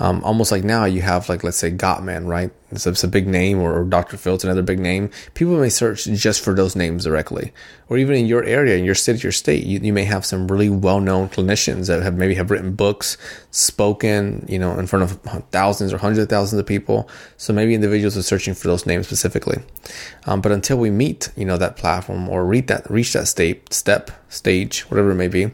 Um, 0.00 0.24
almost 0.24 0.50
like 0.50 0.64
now 0.64 0.86
you 0.86 1.02
have 1.02 1.28
like 1.28 1.44
let's 1.44 1.58
say 1.58 1.70
Gottman, 1.70 2.26
right? 2.26 2.50
It's 2.72 2.86
a, 2.86 2.90
it's 2.90 3.04
a 3.04 3.08
big 3.08 3.26
name, 3.26 3.60
or, 3.60 3.80
or 3.80 3.84
Dr. 3.84 4.16
Phil's 4.16 4.44
another 4.44 4.62
big 4.62 4.78
name. 4.78 5.10
People 5.34 5.58
may 5.58 5.68
search 5.68 6.04
just 6.04 6.42
for 6.42 6.54
those 6.54 6.74
names 6.74 7.04
directly, 7.04 7.52
or 7.88 7.98
even 7.98 8.16
in 8.16 8.26
your 8.26 8.44
area, 8.44 8.76
in 8.76 8.84
your 8.84 8.94
city, 8.94 9.18
your 9.20 9.32
state, 9.32 9.64
you, 9.64 9.80
you 9.80 9.92
may 9.92 10.04
have 10.04 10.24
some 10.24 10.46
really 10.48 10.70
well-known 10.70 11.28
clinicians 11.28 11.88
that 11.88 12.02
have 12.02 12.14
maybe 12.14 12.34
have 12.34 12.50
written 12.50 12.74
books, 12.74 13.18
spoken, 13.50 14.46
you 14.48 14.58
know, 14.58 14.78
in 14.78 14.86
front 14.86 15.02
of 15.02 15.44
thousands 15.50 15.92
or 15.92 15.98
hundreds 15.98 16.22
of 16.22 16.28
thousands 16.28 16.60
of 16.60 16.66
people. 16.66 17.08
So 17.36 17.52
maybe 17.52 17.74
individuals 17.74 18.16
are 18.16 18.22
searching 18.22 18.54
for 18.54 18.68
those 18.68 18.86
names 18.86 19.06
specifically. 19.06 19.58
Um, 20.26 20.40
but 20.40 20.52
until 20.52 20.78
we 20.78 20.90
meet, 20.90 21.30
you 21.36 21.44
know, 21.44 21.58
that 21.58 21.76
platform 21.76 22.28
or 22.28 22.46
reach 22.46 22.68
that 22.68 22.88
reach 22.90 23.12
that 23.12 23.26
state 23.26 23.72
step 23.74 24.10
stage, 24.28 24.82
whatever 24.90 25.10
it 25.10 25.16
may 25.16 25.28
be 25.28 25.50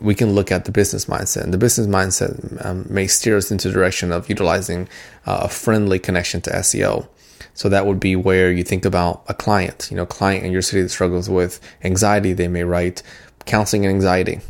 we 0.00 0.14
can 0.14 0.34
look 0.34 0.52
at 0.52 0.64
the 0.64 0.72
business 0.72 1.06
mindset. 1.06 1.44
And 1.44 1.52
the 1.52 1.58
business 1.58 1.86
mindset 1.86 2.64
um, 2.64 2.86
may 2.88 3.06
steer 3.06 3.36
us 3.36 3.50
into 3.50 3.68
the 3.68 3.74
direction 3.74 4.12
of 4.12 4.28
utilizing 4.28 4.88
uh, 5.26 5.40
a 5.42 5.48
friendly 5.48 5.98
connection 5.98 6.40
to 6.42 6.50
SEO. 6.50 7.08
So 7.54 7.68
that 7.68 7.86
would 7.86 8.00
be 8.00 8.16
where 8.16 8.50
you 8.50 8.64
think 8.64 8.84
about 8.84 9.22
a 9.28 9.34
client, 9.34 9.88
you 9.90 9.96
know, 9.96 10.06
client 10.06 10.44
in 10.44 10.52
your 10.52 10.62
city 10.62 10.82
that 10.82 10.88
struggles 10.88 11.30
with 11.30 11.60
anxiety. 11.84 12.32
They 12.32 12.48
may 12.48 12.64
write 12.64 13.02
counseling 13.46 13.86
and 13.86 13.94
anxiety. 13.94 14.40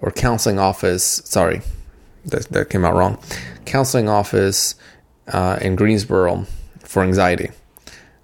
or 0.00 0.10
counseling 0.10 0.58
office. 0.58 1.22
Sorry, 1.24 1.60
that, 2.26 2.48
that 2.50 2.70
came 2.70 2.84
out 2.84 2.94
wrong. 2.94 3.18
Counseling 3.64 4.08
office 4.08 4.74
uh, 5.28 5.58
in 5.60 5.76
Greensboro 5.76 6.46
for 6.80 7.02
anxiety, 7.02 7.50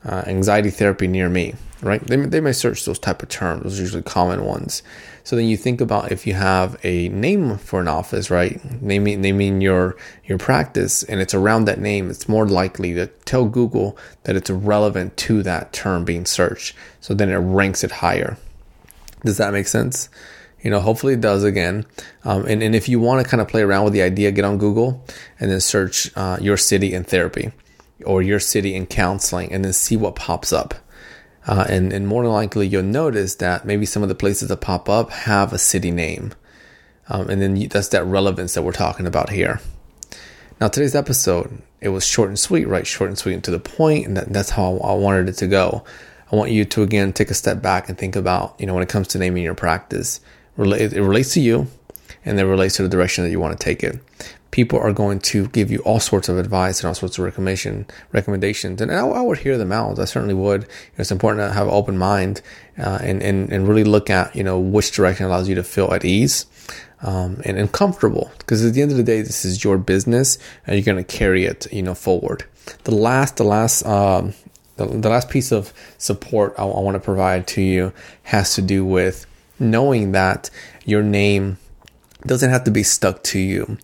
uh, 0.05 0.23
anxiety 0.27 0.71
therapy 0.71 1.07
near 1.07 1.29
me. 1.29 1.55
Right? 1.83 2.05
They, 2.07 2.17
they 2.17 2.41
may 2.41 2.53
search 2.53 2.85
those 2.87 2.99
type 2.99 3.23
of 3.23 3.29
terms. 3.29 3.63
Those 3.65 3.79
are 3.79 3.83
usually 3.83 4.03
common 4.03 4.45
ones. 4.45 4.83
So 5.25 5.37
then 5.37 5.47
you 5.47 5.57
think 5.57 5.81
about 5.81 6.13
if 6.13 6.27
you 6.27 6.35
have 6.35 6.79
a 6.85 7.09
name 7.09 7.57
for 7.57 7.81
an 7.81 7.89
office, 7.89 8.31
right? 8.31 8.61
Naming 8.83 9.23
naming 9.23 9.63
your 9.63 9.97
your 10.25 10.37
practice, 10.37 11.03
and 11.03 11.21
it's 11.21 11.33
around 11.33 11.65
that 11.65 11.81
name. 11.81 12.11
It's 12.11 12.29
more 12.29 12.47
likely 12.47 12.93
to 12.95 13.07
tell 13.25 13.47
Google 13.47 13.97
that 14.25 14.37
it's 14.37 14.51
relevant 14.51 15.17
to 15.19 15.43
that 15.43 15.73
term 15.73 16.05
being 16.05 16.27
searched. 16.27 16.77
So 17.01 17.15
then 17.15 17.31
it 17.31 17.37
ranks 17.37 17.83
it 17.83 17.91
higher. 17.91 18.37
Does 19.25 19.39
that 19.39 19.55
make 19.55 19.67
sense? 19.67 20.11
You 20.63 20.71
know, 20.71 20.81
hopefully 20.81 21.15
it 21.15 21.21
does 21.23 21.43
again. 21.43 21.87
Um, 22.25 22.45
and, 22.47 22.63
and 22.63 22.75
if 22.75 22.89
you 22.89 23.01
want 23.01 23.23
to 23.23 23.29
kind 23.29 23.41
of 23.41 23.49
play 23.49 23.63
around 23.63 23.85
with 23.85 23.93
the 23.95 24.03
idea, 24.03 24.31
get 24.31 24.45
on 24.45 24.59
Google 24.59 25.05
and 25.41 25.51
then 25.51 25.61
search 25.61 26.11
uh, 26.17 26.39
your 26.41 26.57
city 26.57 26.95
in 26.95 27.05
therapy 27.05 27.53
or 28.05 28.23
your 28.23 28.41
city 28.41 28.75
in 28.75 28.87
counseling 28.87 29.53
and 29.53 29.65
then 29.65 29.73
see 29.73 29.97
what 29.97 30.17
pops 30.17 30.53
up. 30.53 30.75
Uh, 31.47 31.67
and, 31.69 31.93
and 31.93 32.09
more 32.09 32.23
than 32.23 32.33
likely, 32.33 32.67
you'll 32.67 32.83
notice 32.83 33.35
that 33.37 33.65
maybe 33.65 33.85
some 33.87 34.03
of 34.03 34.09
the 34.09 34.15
places 34.15 34.49
that 34.49 34.57
pop 34.59 34.89
up 34.89 35.11
have 35.11 35.53
a 35.53 35.59
city 35.59 35.91
name. 35.91 36.33
Um, 37.09 37.29
and 37.29 37.43
then 37.43 37.57
you, 37.57 37.69
that's 37.69 37.89
that 37.89 38.05
relevance 38.05 38.55
that 38.55 38.63
we're 38.63 38.73
talking 38.73 39.07
about 39.07 39.31
here. 39.31 39.61
Now, 40.61 40.69
today's 40.69 40.95
episode, 40.95 41.61
it 41.81 41.91
was 41.91 42.07
short 42.07 42.29
and 42.29 42.39
sweet, 42.39 42.67
right? 42.67 42.87
Short 42.87 43.11
and 43.11 43.19
sweet 43.19 43.35
and 43.35 43.45
to 43.45 43.51
the 43.51 43.59
point, 43.59 44.07
and 44.07 44.17
that, 44.17 44.33
that's 44.33 44.51
how 44.51 44.79
I 44.79 44.95
wanted 44.95 45.29
it 45.29 45.37
to 45.39 45.47
go. 45.47 45.85
I 46.33 46.37
want 46.37 46.51
you 46.51 46.65
to 46.65 46.83
again 46.83 47.13
take 47.13 47.31
a 47.31 47.35
step 47.35 47.61
back 47.61 47.89
and 47.89 47.99
think 47.99 48.17
about, 48.17 48.55
you 48.59 48.67
know, 48.67 48.75
when 48.75 48.83
it 48.83 48.89
comes 48.89 49.09
to 49.09 49.19
naming 49.19 49.43
your 49.43 49.55
practice, 49.55 50.21
it 50.57 51.01
relates 51.01 51.35
to 51.35 51.41
you 51.41 51.67
and 52.25 52.41
it 52.41 52.45
relates 52.47 52.77
to 52.77 52.83
the 52.83 52.89
direction 52.89 53.25
that 53.25 53.31
you 53.31 53.39
want 53.39 53.59
to 53.59 53.63
take 53.63 53.85
it 53.85 54.01
people 54.55 54.79
are 54.79 54.93
going 54.93 55.19
to 55.19 55.49
give 55.49 55.69
you 55.69 55.81
all 55.81 55.99
sorts 55.99 56.29
of 56.29 56.39
advice 56.39 56.79
and 56.79 56.87
all 56.87 56.95
sorts 56.95 57.19
of 57.19 57.25
recommendation 57.25 57.85
recommendations, 58.13 58.81
and 58.81 58.93
I, 58.93 59.01
I 59.01 59.21
would 59.21 59.39
hear 59.39 59.59
them 59.59 59.73
out. 59.73 59.99
I 59.99 60.05
certainly 60.05 60.35
would. 60.35 60.69
It's 60.97 61.11
important 61.11 61.41
to 61.41 61.53
have 61.53 61.67
an 61.67 61.75
open 61.75 61.99
mind 61.99 62.41
uh, 62.79 63.01
and, 63.03 63.21
and 63.21 63.53
and 63.53 63.67
really 63.67 63.83
look 63.83 64.11
at 64.11 64.37
you 64.37 64.45
know 64.45 64.61
which 64.61 64.93
direction 64.93 65.27
allows 65.27 65.49
you 65.49 65.57
to 65.57 65.65
feel 65.65 65.93
at 65.93 66.05
ease. 66.05 66.47
Um, 67.03 67.43
and, 67.45 67.59
and 67.59 67.71
comfortable 67.71 68.31
because 68.39 68.65
at 68.65 68.73
the 68.73 68.81
end 68.81 68.91
of 68.91 68.97
the 68.97 69.03
day 69.03 69.21
this 69.21 69.45
is 69.45 69.63
your 69.63 69.77
business 69.77 70.39
and 70.67 70.75
you're 70.75 70.85
going 70.85 71.05
to 71.05 71.17
carry 71.19 71.45
it 71.45 71.71
you 71.71 71.83
know 71.83 71.95
forward 71.95 72.45
the 72.85 72.95
last 72.95 73.37
the 73.37 73.45
last 73.45 73.85
um, 73.85 74.33
the, 74.77 74.87
the 74.87 75.11
last 75.11 75.29
piece 75.29 75.53
of 75.53 75.75
support 75.99 76.55
I, 76.57 76.63
I 76.63 76.81
want 76.81 76.95
to 76.95 77.01
provide 77.01 77.47
to 77.49 77.61
you 77.61 77.93
has 78.23 78.55
to 78.55 78.63
do 78.63 78.87
with 78.87 79.27
knowing 79.59 80.13
that 80.13 80.49
your 80.87 81.03
name 81.03 81.59
doesn't 82.27 82.51
have 82.51 82.65
to 82.65 82.71
be 82.71 82.83
stuck 82.83 83.23
to 83.25 83.39
you 83.39 83.79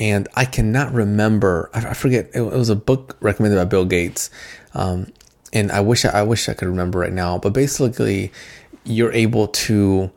and 0.00 0.28
I 0.34 0.46
cannot 0.46 0.92
remember. 0.94 1.70
I, 1.74 1.92
forget. 1.92 2.30
It, 2.34 2.40
was 2.40 2.70
a 2.70 2.76
book 2.76 3.18
recommended 3.20 3.58
by 3.58 3.66
Bill 3.66 3.84
Gates, 3.84 4.30
um, 4.74 5.12
and 5.52 5.70
I 5.70 5.80
wish 5.80 6.06
I, 6.06 6.22
wish 6.22 6.48
I 6.48 6.54
could 6.54 6.68
remember 6.68 6.98
right 6.98 7.12
now. 7.12 7.38
But 7.38 7.52
basically, 7.52 8.32
you're 8.84 9.12
able 9.12 9.48
to 9.48 10.10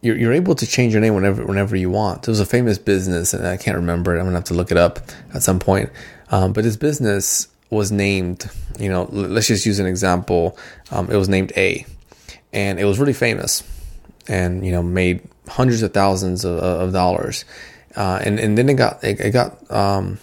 you're, 0.00 0.16
you're 0.16 0.32
able 0.32 0.54
to 0.54 0.66
change 0.66 0.94
your 0.94 1.02
name 1.02 1.14
whenever 1.14 1.44
whenever 1.44 1.76
you 1.76 1.90
want. 1.90 2.26
It 2.26 2.30
was 2.30 2.40
a 2.40 2.46
famous 2.46 2.78
business, 2.78 3.34
and 3.34 3.46
I 3.46 3.58
can't 3.58 3.76
remember 3.76 4.16
it. 4.16 4.20
I'm 4.20 4.24
gonna 4.24 4.38
have 4.38 4.44
to 4.44 4.54
look 4.54 4.70
it 4.70 4.78
up 4.78 5.00
at 5.34 5.42
some 5.42 5.58
point. 5.58 5.90
Um, 6.30 6.54
but 6.54 6.64
his 6.64 6.78
business 6.78 7.46
was 7.68 7.92
named. 7.92 8.50
You 8.78 8.88
know, 8.88 9.06
let's 9.12 9.48
just 9.48 9.66
use 9.66 9.78
an 9.80 9.86
example. 9.86 10.56
Um, 10.90 11.10
it 11.10 11.16
was 11.16 11.28
named 11.28 11.52
A, 11.58 11.84
and 12.54 12.80
it 12.80 12.86
was 12.86 12.98
really 12.98 13.12
famous, 13.12 13.62
and 14.28 14.64
you 14.64 14.72
know 14.72 14.82
made 14.82 15.20
hundreds 15.50 15.82
of 15.82 15.92
thousands 15.92 16.44
of, 16.44 16.58
of 16.58 16.92
dollars 16.92 17.44
uh, 17.96 18.20
and 18.22 18.38
and 18.38 18.56
then 18.56 18.68
it 18.68 18.74
got 18.74 19.02
it, 19.02 19.20
it 19.20 19.30
got 19.32 19.70
um, 19.70 20.18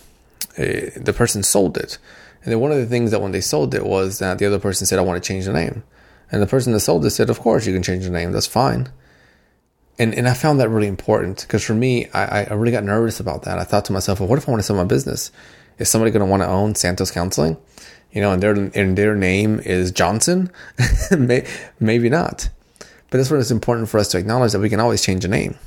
it, 0.55 1.03
the 1.03 1.13
person 1.13 1.43
sold 1.43 1.77
it, 1.77 1.98
and 2.43 2.51
then 2.51 2.60
one 2.60 2.72
of 2.72 2.77
the 2.77 2.86
things 2.86 3.12
that 3.12 3.22
when 3.22 3.31
they 3.31 3.41
sold 3.41 3.75
it 3.75 3.86
was 3.86 4.19
that 4.19 4.38
the 4.38 4.46
other 4.46 4.60
person 4.60 4.88
said, 4.88 5.00
"I 5.00 5.01
want 5.01 5.22
to 5.22 5.27
change 5.27 5.46
the 5.46 5.53
name," 5.53 5.84
and 6.31 6.41
the 6.41 6.48
person 6.48 6.74
that 6.74 6.79
sold 6.79 7.05
it 7.05 7.10
said, 7.10 7.29
"Of 7.29 7.39
course 7.39 7.65
you 7.65 7.74
can 7.74 7.84
change 7.84 8.05
the 8.05 8.10
name. 8.10 8.31
That's 8.31 8.48
fine." 8.48 8.89
And 10.00 10.13
and 10.13 10.29
I 10.29 10.34
found 10.34 10.60
that 10.60 10.69
really 10.69 10.88
important 10.88 11.41
because 11.41 11.63
for 11.63 11.74
me, 11.74 12.07
I, 12.13 12.46
I 12.46 12.53
really 12.53 12.72
got 12.72 12.84
nervous 12.84 13.19
about 13.19 13.43
that. 13.43 13.60
I 13.60 13.63
thought 13.63 13.86
to 13.86 13.93
myself, 13.93 14.19
well, 14.19 14.29
what 14.29 14.38
if 14.38 14.48
I 14.48 14.51
want 14.51 14.60
to 14.60 14.63
sell 14.65 14.75
my 14.75 14.84
business? 14.84 15.31
Is 15.79 15.89
somebody 15.89 16.12
going 16.12 16.25
to 16.25 16.29
want 16.29 16.43
to 16.43 16.48
own 16.48 16.75
Santos 16.75 17.12
Counseling? 17.12 17.57
You 18.12 18.22
know, 18.22 18.31
and 18.31 18.41
their 18.41 18.53
and 18.53 18.98
their 18.98 19.15
name 19.15 19.60
is 19.60 19.91
Johnson? 19.91 20.51
Maybe 21.79 22.10
not. 22.10 22.50
But 23.10 23.18
that's 23.18 23.32
what 23.32 23.40
it's 23.40 23.52
important 23.52 23.90
for 23.90 24.00
us 24.00 24.10
to 24.10 24.18
acknowledge 24.18 24.52
that 24.52 24.60
we 24.60 24.70
can 24.70 24.80
always 24.80 25.04
change 25.04 25.24
a 25.24 25.28
name. 25.28 25.58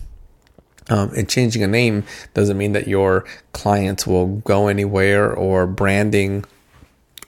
Um, 0.89 1.13
and 1.17 1.29
changing 1.29 1.63
a 1.63 1.69
name 1.69 2.05
doesn't 2.35 2.59
mean 2.59 2.73
that 2.73 2.89
your 2.89 3.25
clients 3.53 4.07
will 4.07 4.27
go 4.39 4.69
anywhere 4.69 5.33
or 5.33 5.67
branding 5.67 6.45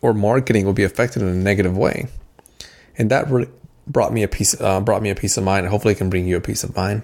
or 0.01 0.13
marketing 0.13 0.67
will 0.67 0.73
be 0.73 0.83
affected 0.83 1.23
in 1.23 1.29
a 1.29 1.35
negative 1.35 1.77
way. 1.77 2.09
And 2.99 3.11
that 3.11 3.31
really 3.31 3.49
brought 3.87 4.13
me 4.13 4.23
a 4.23 4.29
peace 4.29 4.61
uh, 4.61 4.81
brought 4.81 5.03
me 5.03 5.11
a 5.11 5.15
peace 5.15 5.37
of 5.37 5.45
mind. 5.45 5.67
Hopefully, 5.69 5.93
it 5.93 5.99
can 5.99 6.11
bring 6.11 6.27
you 6.27 6.37
a 6.37 6.41
peace 6.41 6.65
of 6.65 6.77
mind. 6.77 7.03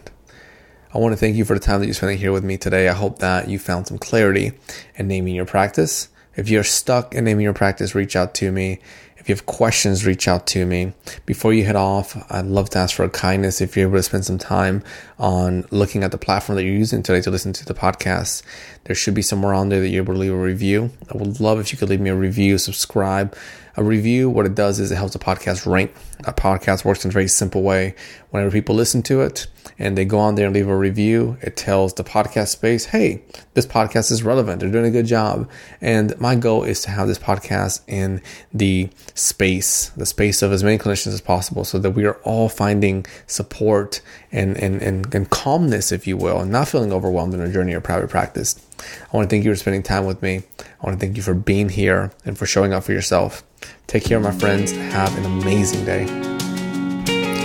I 0.93 0.99
want 0.99 1.13
to 1.13 1.17
thank 1.17 1.37
you 1.37 1.45
for 1.45 1.55
the 1.55 1.61
time 1.61 1.81
that 1.81 1.87
you're 1.87 1.95
spending 1.95 2.19
here 2.19 2.33
with 2.33 2.45
me 2.45 2.57
today. 2.57 2.89
I 2.89 2.95
hope 2.95 3.19
that 3.19 3.49
you 3.49 3.59
found 3.59 3.87
some 3.87 3.99
clarity 3.99 4.53
in 4.97 5.07
naming 5.07 5.35
your 5.35 5.45
practice. 5.45 6.09
If 6.35 6.49
you're 6.49 6.65
stuck 6.65 7.15
in 7.15 7.25
naming 7.25 7.45
your 7.45 7.53
practice, 7.53 7.95
reach 7.95 8.17
out 8.17 8.35
to 8.35 8.51
me. 8.51 8.81
If 9.29 9.33
you 9.33 9.37
have 9.37 9.45
questions, 9.45 10.07
reach 10.07 10.27
out 10.27 10.47
to 10.47 10.65
me. 10.65 10.95
Before 11.27 11.53
you 11.53 11.63
head 11.67 11.77
off, 11.77 12.17
I'd 12.33 12.47
love 12.47 12.71
to 12.71 12.79
ask 12.79 12.97
for 12.97 13.05
a 13.05 13.11
kindness 13.11 13.61
if 13.61 13.77
you're 13.77 13.87
able 13.87 13.99
to 13.99 14.03
spend 14.03 14.25
some 14.25 14.39
time 14.39 14.83
on 15.19 15.67
looking 15.71 16.03
at 16.03 16.13
the 16.13 16.17
platform 16.17 16.57
that 16.57 16.65
you're 16.65 16.73
using 16.73 17.03
today 17.03 17.21
to 17.21 17.31
listen 17.31 17.53
to 17.53 17.67
the 17.67 17.75
podcast. 17.75 18.43
There 18.85 18.97
should 18.97 19.13
be 19.13 19.21
somewhere 19.21 19.53
on 19.53 19.69
there 19.69 19.81
that 19.81 19.91
you're 19.91 20.03
able 20.03 20.15
to 20.15 20.19
leave 20.21 20.33
a 20.33 20.37
review. 20.37 20.93
I 21.13 21.19
would 21.19 21.41
love 21.41 21.61
if 21.61 21.73
you 21.73 21.79
could 21.79 21.91
leave 21.91 22.01
me 22.01 22.09
a 22.09 22.17
review, 22.17 22.57
subscribe. 22.57 23.37
A 23.79 23.85
review, 23.85 24.29
what 24.29 24.45
it 24.45 24.57
does 24.57 24.81
is 24.81 24.91
it 24.91 24.97
helps 24.97 25.13
the 25.13 25.21
podcast 25.21 25.65
rank. 25.65 25.95
A 26.25 26.33
podcast 26.33 26.85
works 26.85 27.05
in 27.05 27.11
a 27.11 27.13
very 27.13 27.29
simple 27.29 27.63
way. 27.63 27.95
Whenever 28.31 28.51
people 28.51 28.75
listen 28.75 29.05
to 29.05 29.21
it, 29.21 29.47
and 29.79 29.97
they 29.97 30.05
go 30.05 30.19
on 30.19 30.35
there 30.35 30.47
and 30.47 30.55
leave 30.55 30.67
a 30.67 30.77
review, 30.77 31.39
it 31.43 31.57
tells 31.57 31.95
the 31.95 32.03
podcast 32.03 32.49
space, 32.49 32.87
hey, 32.87 33.23
this 33.55 33.67
podcast 33.67 34.11
is 34.11 34.25
relevant. 34.25 34.59
They're 34.59 34.69
doing 34.69 34.87
a 34.87 34.91
good 34.91 35.07
job. 35.07 35.49
And 35.81 36.19
my 36.21 36.35
goal 36.35 36.65
is 36.65 36.83
to 36.83 36.91
have 36.91 37.07
this 37.07 37.21
podcast 37.21 37.83
in 37.87 38.21
the 38.53 38.91
space, 39.15 39.91
the 39.91 40.07
space 40.07 40.43
of 40.43 40.51
as 40.51 40.65
many 40.65 40.77
clinicians 40.77 41.13
as 41.13 41.21
possible, 41.21 41.63
so 41.65 41.79
that 41.79 41.93
we 41.93 42.05
are 42.05 42.17
all 42.25 42.49
finding 42.49 43.07
support 43.29 44.01
and, 44.33 44.57
and, 44.57 44.83
and, 44.83 45.15
and 45.15 45.31
calmness, 45.31 45.93
if 45.93 46.05
you 46.05 46.17
will, 46.17 46.41
and 46.41 46.51
not 46.51 46.67
feeling 46.67 46.93
overwhelmed 46.93 47.33
in 47.33 47.41
our 47.41 47.53
journey 47.53 47.75
of 47.75 47.85
private 47.85 48.11
practice. 48.11 48.61
I 48.81 49.17
want 49.17 49.31
to 49.31 49.37
thank 49.37 49.45
you 49.45 49.53
for 49.53 49.57
spending 49.57 49.85
time 49.85 50.05
with 50.05 50.21
me. 50.21 50.43
I 50.59 50.85
want 50.87 50.99
to 50.99 51.07
thank 51.07 51.17
you 51.17 51.23
for 51.23 51.35
being 51.35 51.69
here 51.69 52.11
and 52.25 52.37
for 52.37 52.45
showing 52.45 52.73
up 52.73 52.83
for 52.83 52.93
yourself. 52.93 53.45
Take 53.87 54.05
care, 54.05 54.21
my 54.21 54.33
friends. 54.33 54.73
Have 54.73 55.17
an 55.19 55.25
amazing 55.25 55.85
day. 55.85 56.29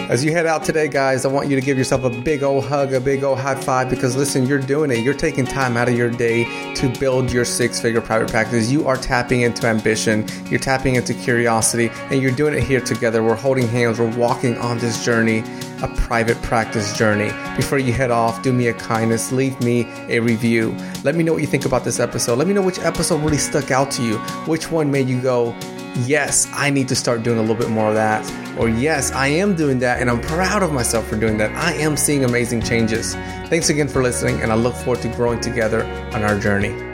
As 0.10 0.24
you 0.24 0.32
head 0.32 0.46
out 0.46 0.64
today, 0.64 0.90
guys, 0.90 1.26
I 1.26 1.30
want 1.30 1.50
you 1.50 1.56
to 1.56 1.62
give 1.66 1.78
yourself 1.78 2.04
a 2.04 2.10
big 2.10 2.44
old 2.44 2.66
hug, 2.66 2.94
a 2.94 3.00
big 3.00 3.24
old 3.24 3.40
high 3.40 3.56
five 3.56 3.90
because 3.90 4.16
listen, 4.18 4.46
you're 4.46 4.60
doing 4.60 4.92
it. 4.92 5.00
You're 5.00 5.14
taking 5.14 5.46
time 5.46 5.78
out 5.78 5.88
of 5.88 5.98
your 5.98 6.10
day 6.10 6.44
to 6.76 6.90
build 7.00 7.32
your 7.32 7.46
six 7.46 7.80
figure 7.82 8.02
private 8.02 8.30
practice. 8.30 8.70
You 8.70 8.86
are 8.86 8.98
tapping 8.98 9.42
into 9.42 9.66
ambition, 9.66 10.28
you're 10.52 10.60
tapping 10.60 10.96
into 10.96 11.14
curiosity, 11.14 11.90
and 12.12 12.22
you're 12.22 12.32
doing 12.32 12.54
it 12.54 12.64
here 12.64 12.82
together. 12.82 13.24
We're 13.24 13.34
holding 13.34 13.68
hands, 13.68 13.98
we're 13.98 14.16
walking 14.16 14.58
on 14.58 14.78
this 14.78 15.04
journey, 15.04 15.42
a 15.82 15.88
private 15.96 16.40
practice 16.44 16.96
journey. 16.98 17.32
Before 17.56 17.80
you 17.80 17.94
head 17.94 18.12
off, 18.12 18.44
do 18.44 18.52
me 18.54 18.68
a 18.68 18.74
kindness, 18.74 19.32
leave 19.32 19.60
me 19.62 19.88
a 20.10 20.20
review. 20.20 20.76
Let 21.04 21.16
me 21.16 21.24
know 21.24 21.34
what 21.34 21.42
you 21.42 21.48
think 21.48 21.66
about 21.66 21.86
this 21.86 22.00
episode. 22.00 22.38
Let 22.38 22.48
me 22.48 22.54
know 22.54 22.62
which 22.62 22.80
episode 22.80 23.24
really 23.24 23.38
stuck 23.38 23.72
out 23.72 23.90
to 23.92 24.04
you, 24.04 24.18
which 24.46 24.70
one 24.70 24.92
made 24.92 25.08
you 25.08 25.22
go, 25.22 25.56
yes, 25.96 26.48
I 26.54 26.70
need 26.70 26.88
to 26.90 26.96
start 26.96 27.24
doing 27.24 27.38
a 27.38 27.42
little 27.42 27.56
bit 27.56 27.70
more 27.70 27.90
of 27.90 27.96
that. 27.96 28.24
Or 28.58 28.70
yes, 28.70 29.12
I 29.12 29.28
am 29.28 29.56
doing 29.56 29.80
that 29.80 30.00
and 30.00 30.10
I'm 30.10 30.22
proud 30.22 30.64
of 30.64 30.72
myself 30.72 31.08
for 31.08 31.16
doing 31.16 31.38
that. 31.38 31.52
I 31.56 31.74
am 31.74 31.98
seeing 31.98 32.24
amazing 32.24 32.62
changes. 32.62 33.16
Thanks 33.50 33.70
again 33.70 33.88
for 33.88 34.02
listening, 34.02 34.42
and 34.42 34.52
I 34.52 34.56
look 34.56 34.76
forward 34.76 35.02
to 35.04 35.10
growing 35.10 35.40
together 35.40 35.84
on 36.14 36.24
our 36.24 36.40
journey. 36.40 36.93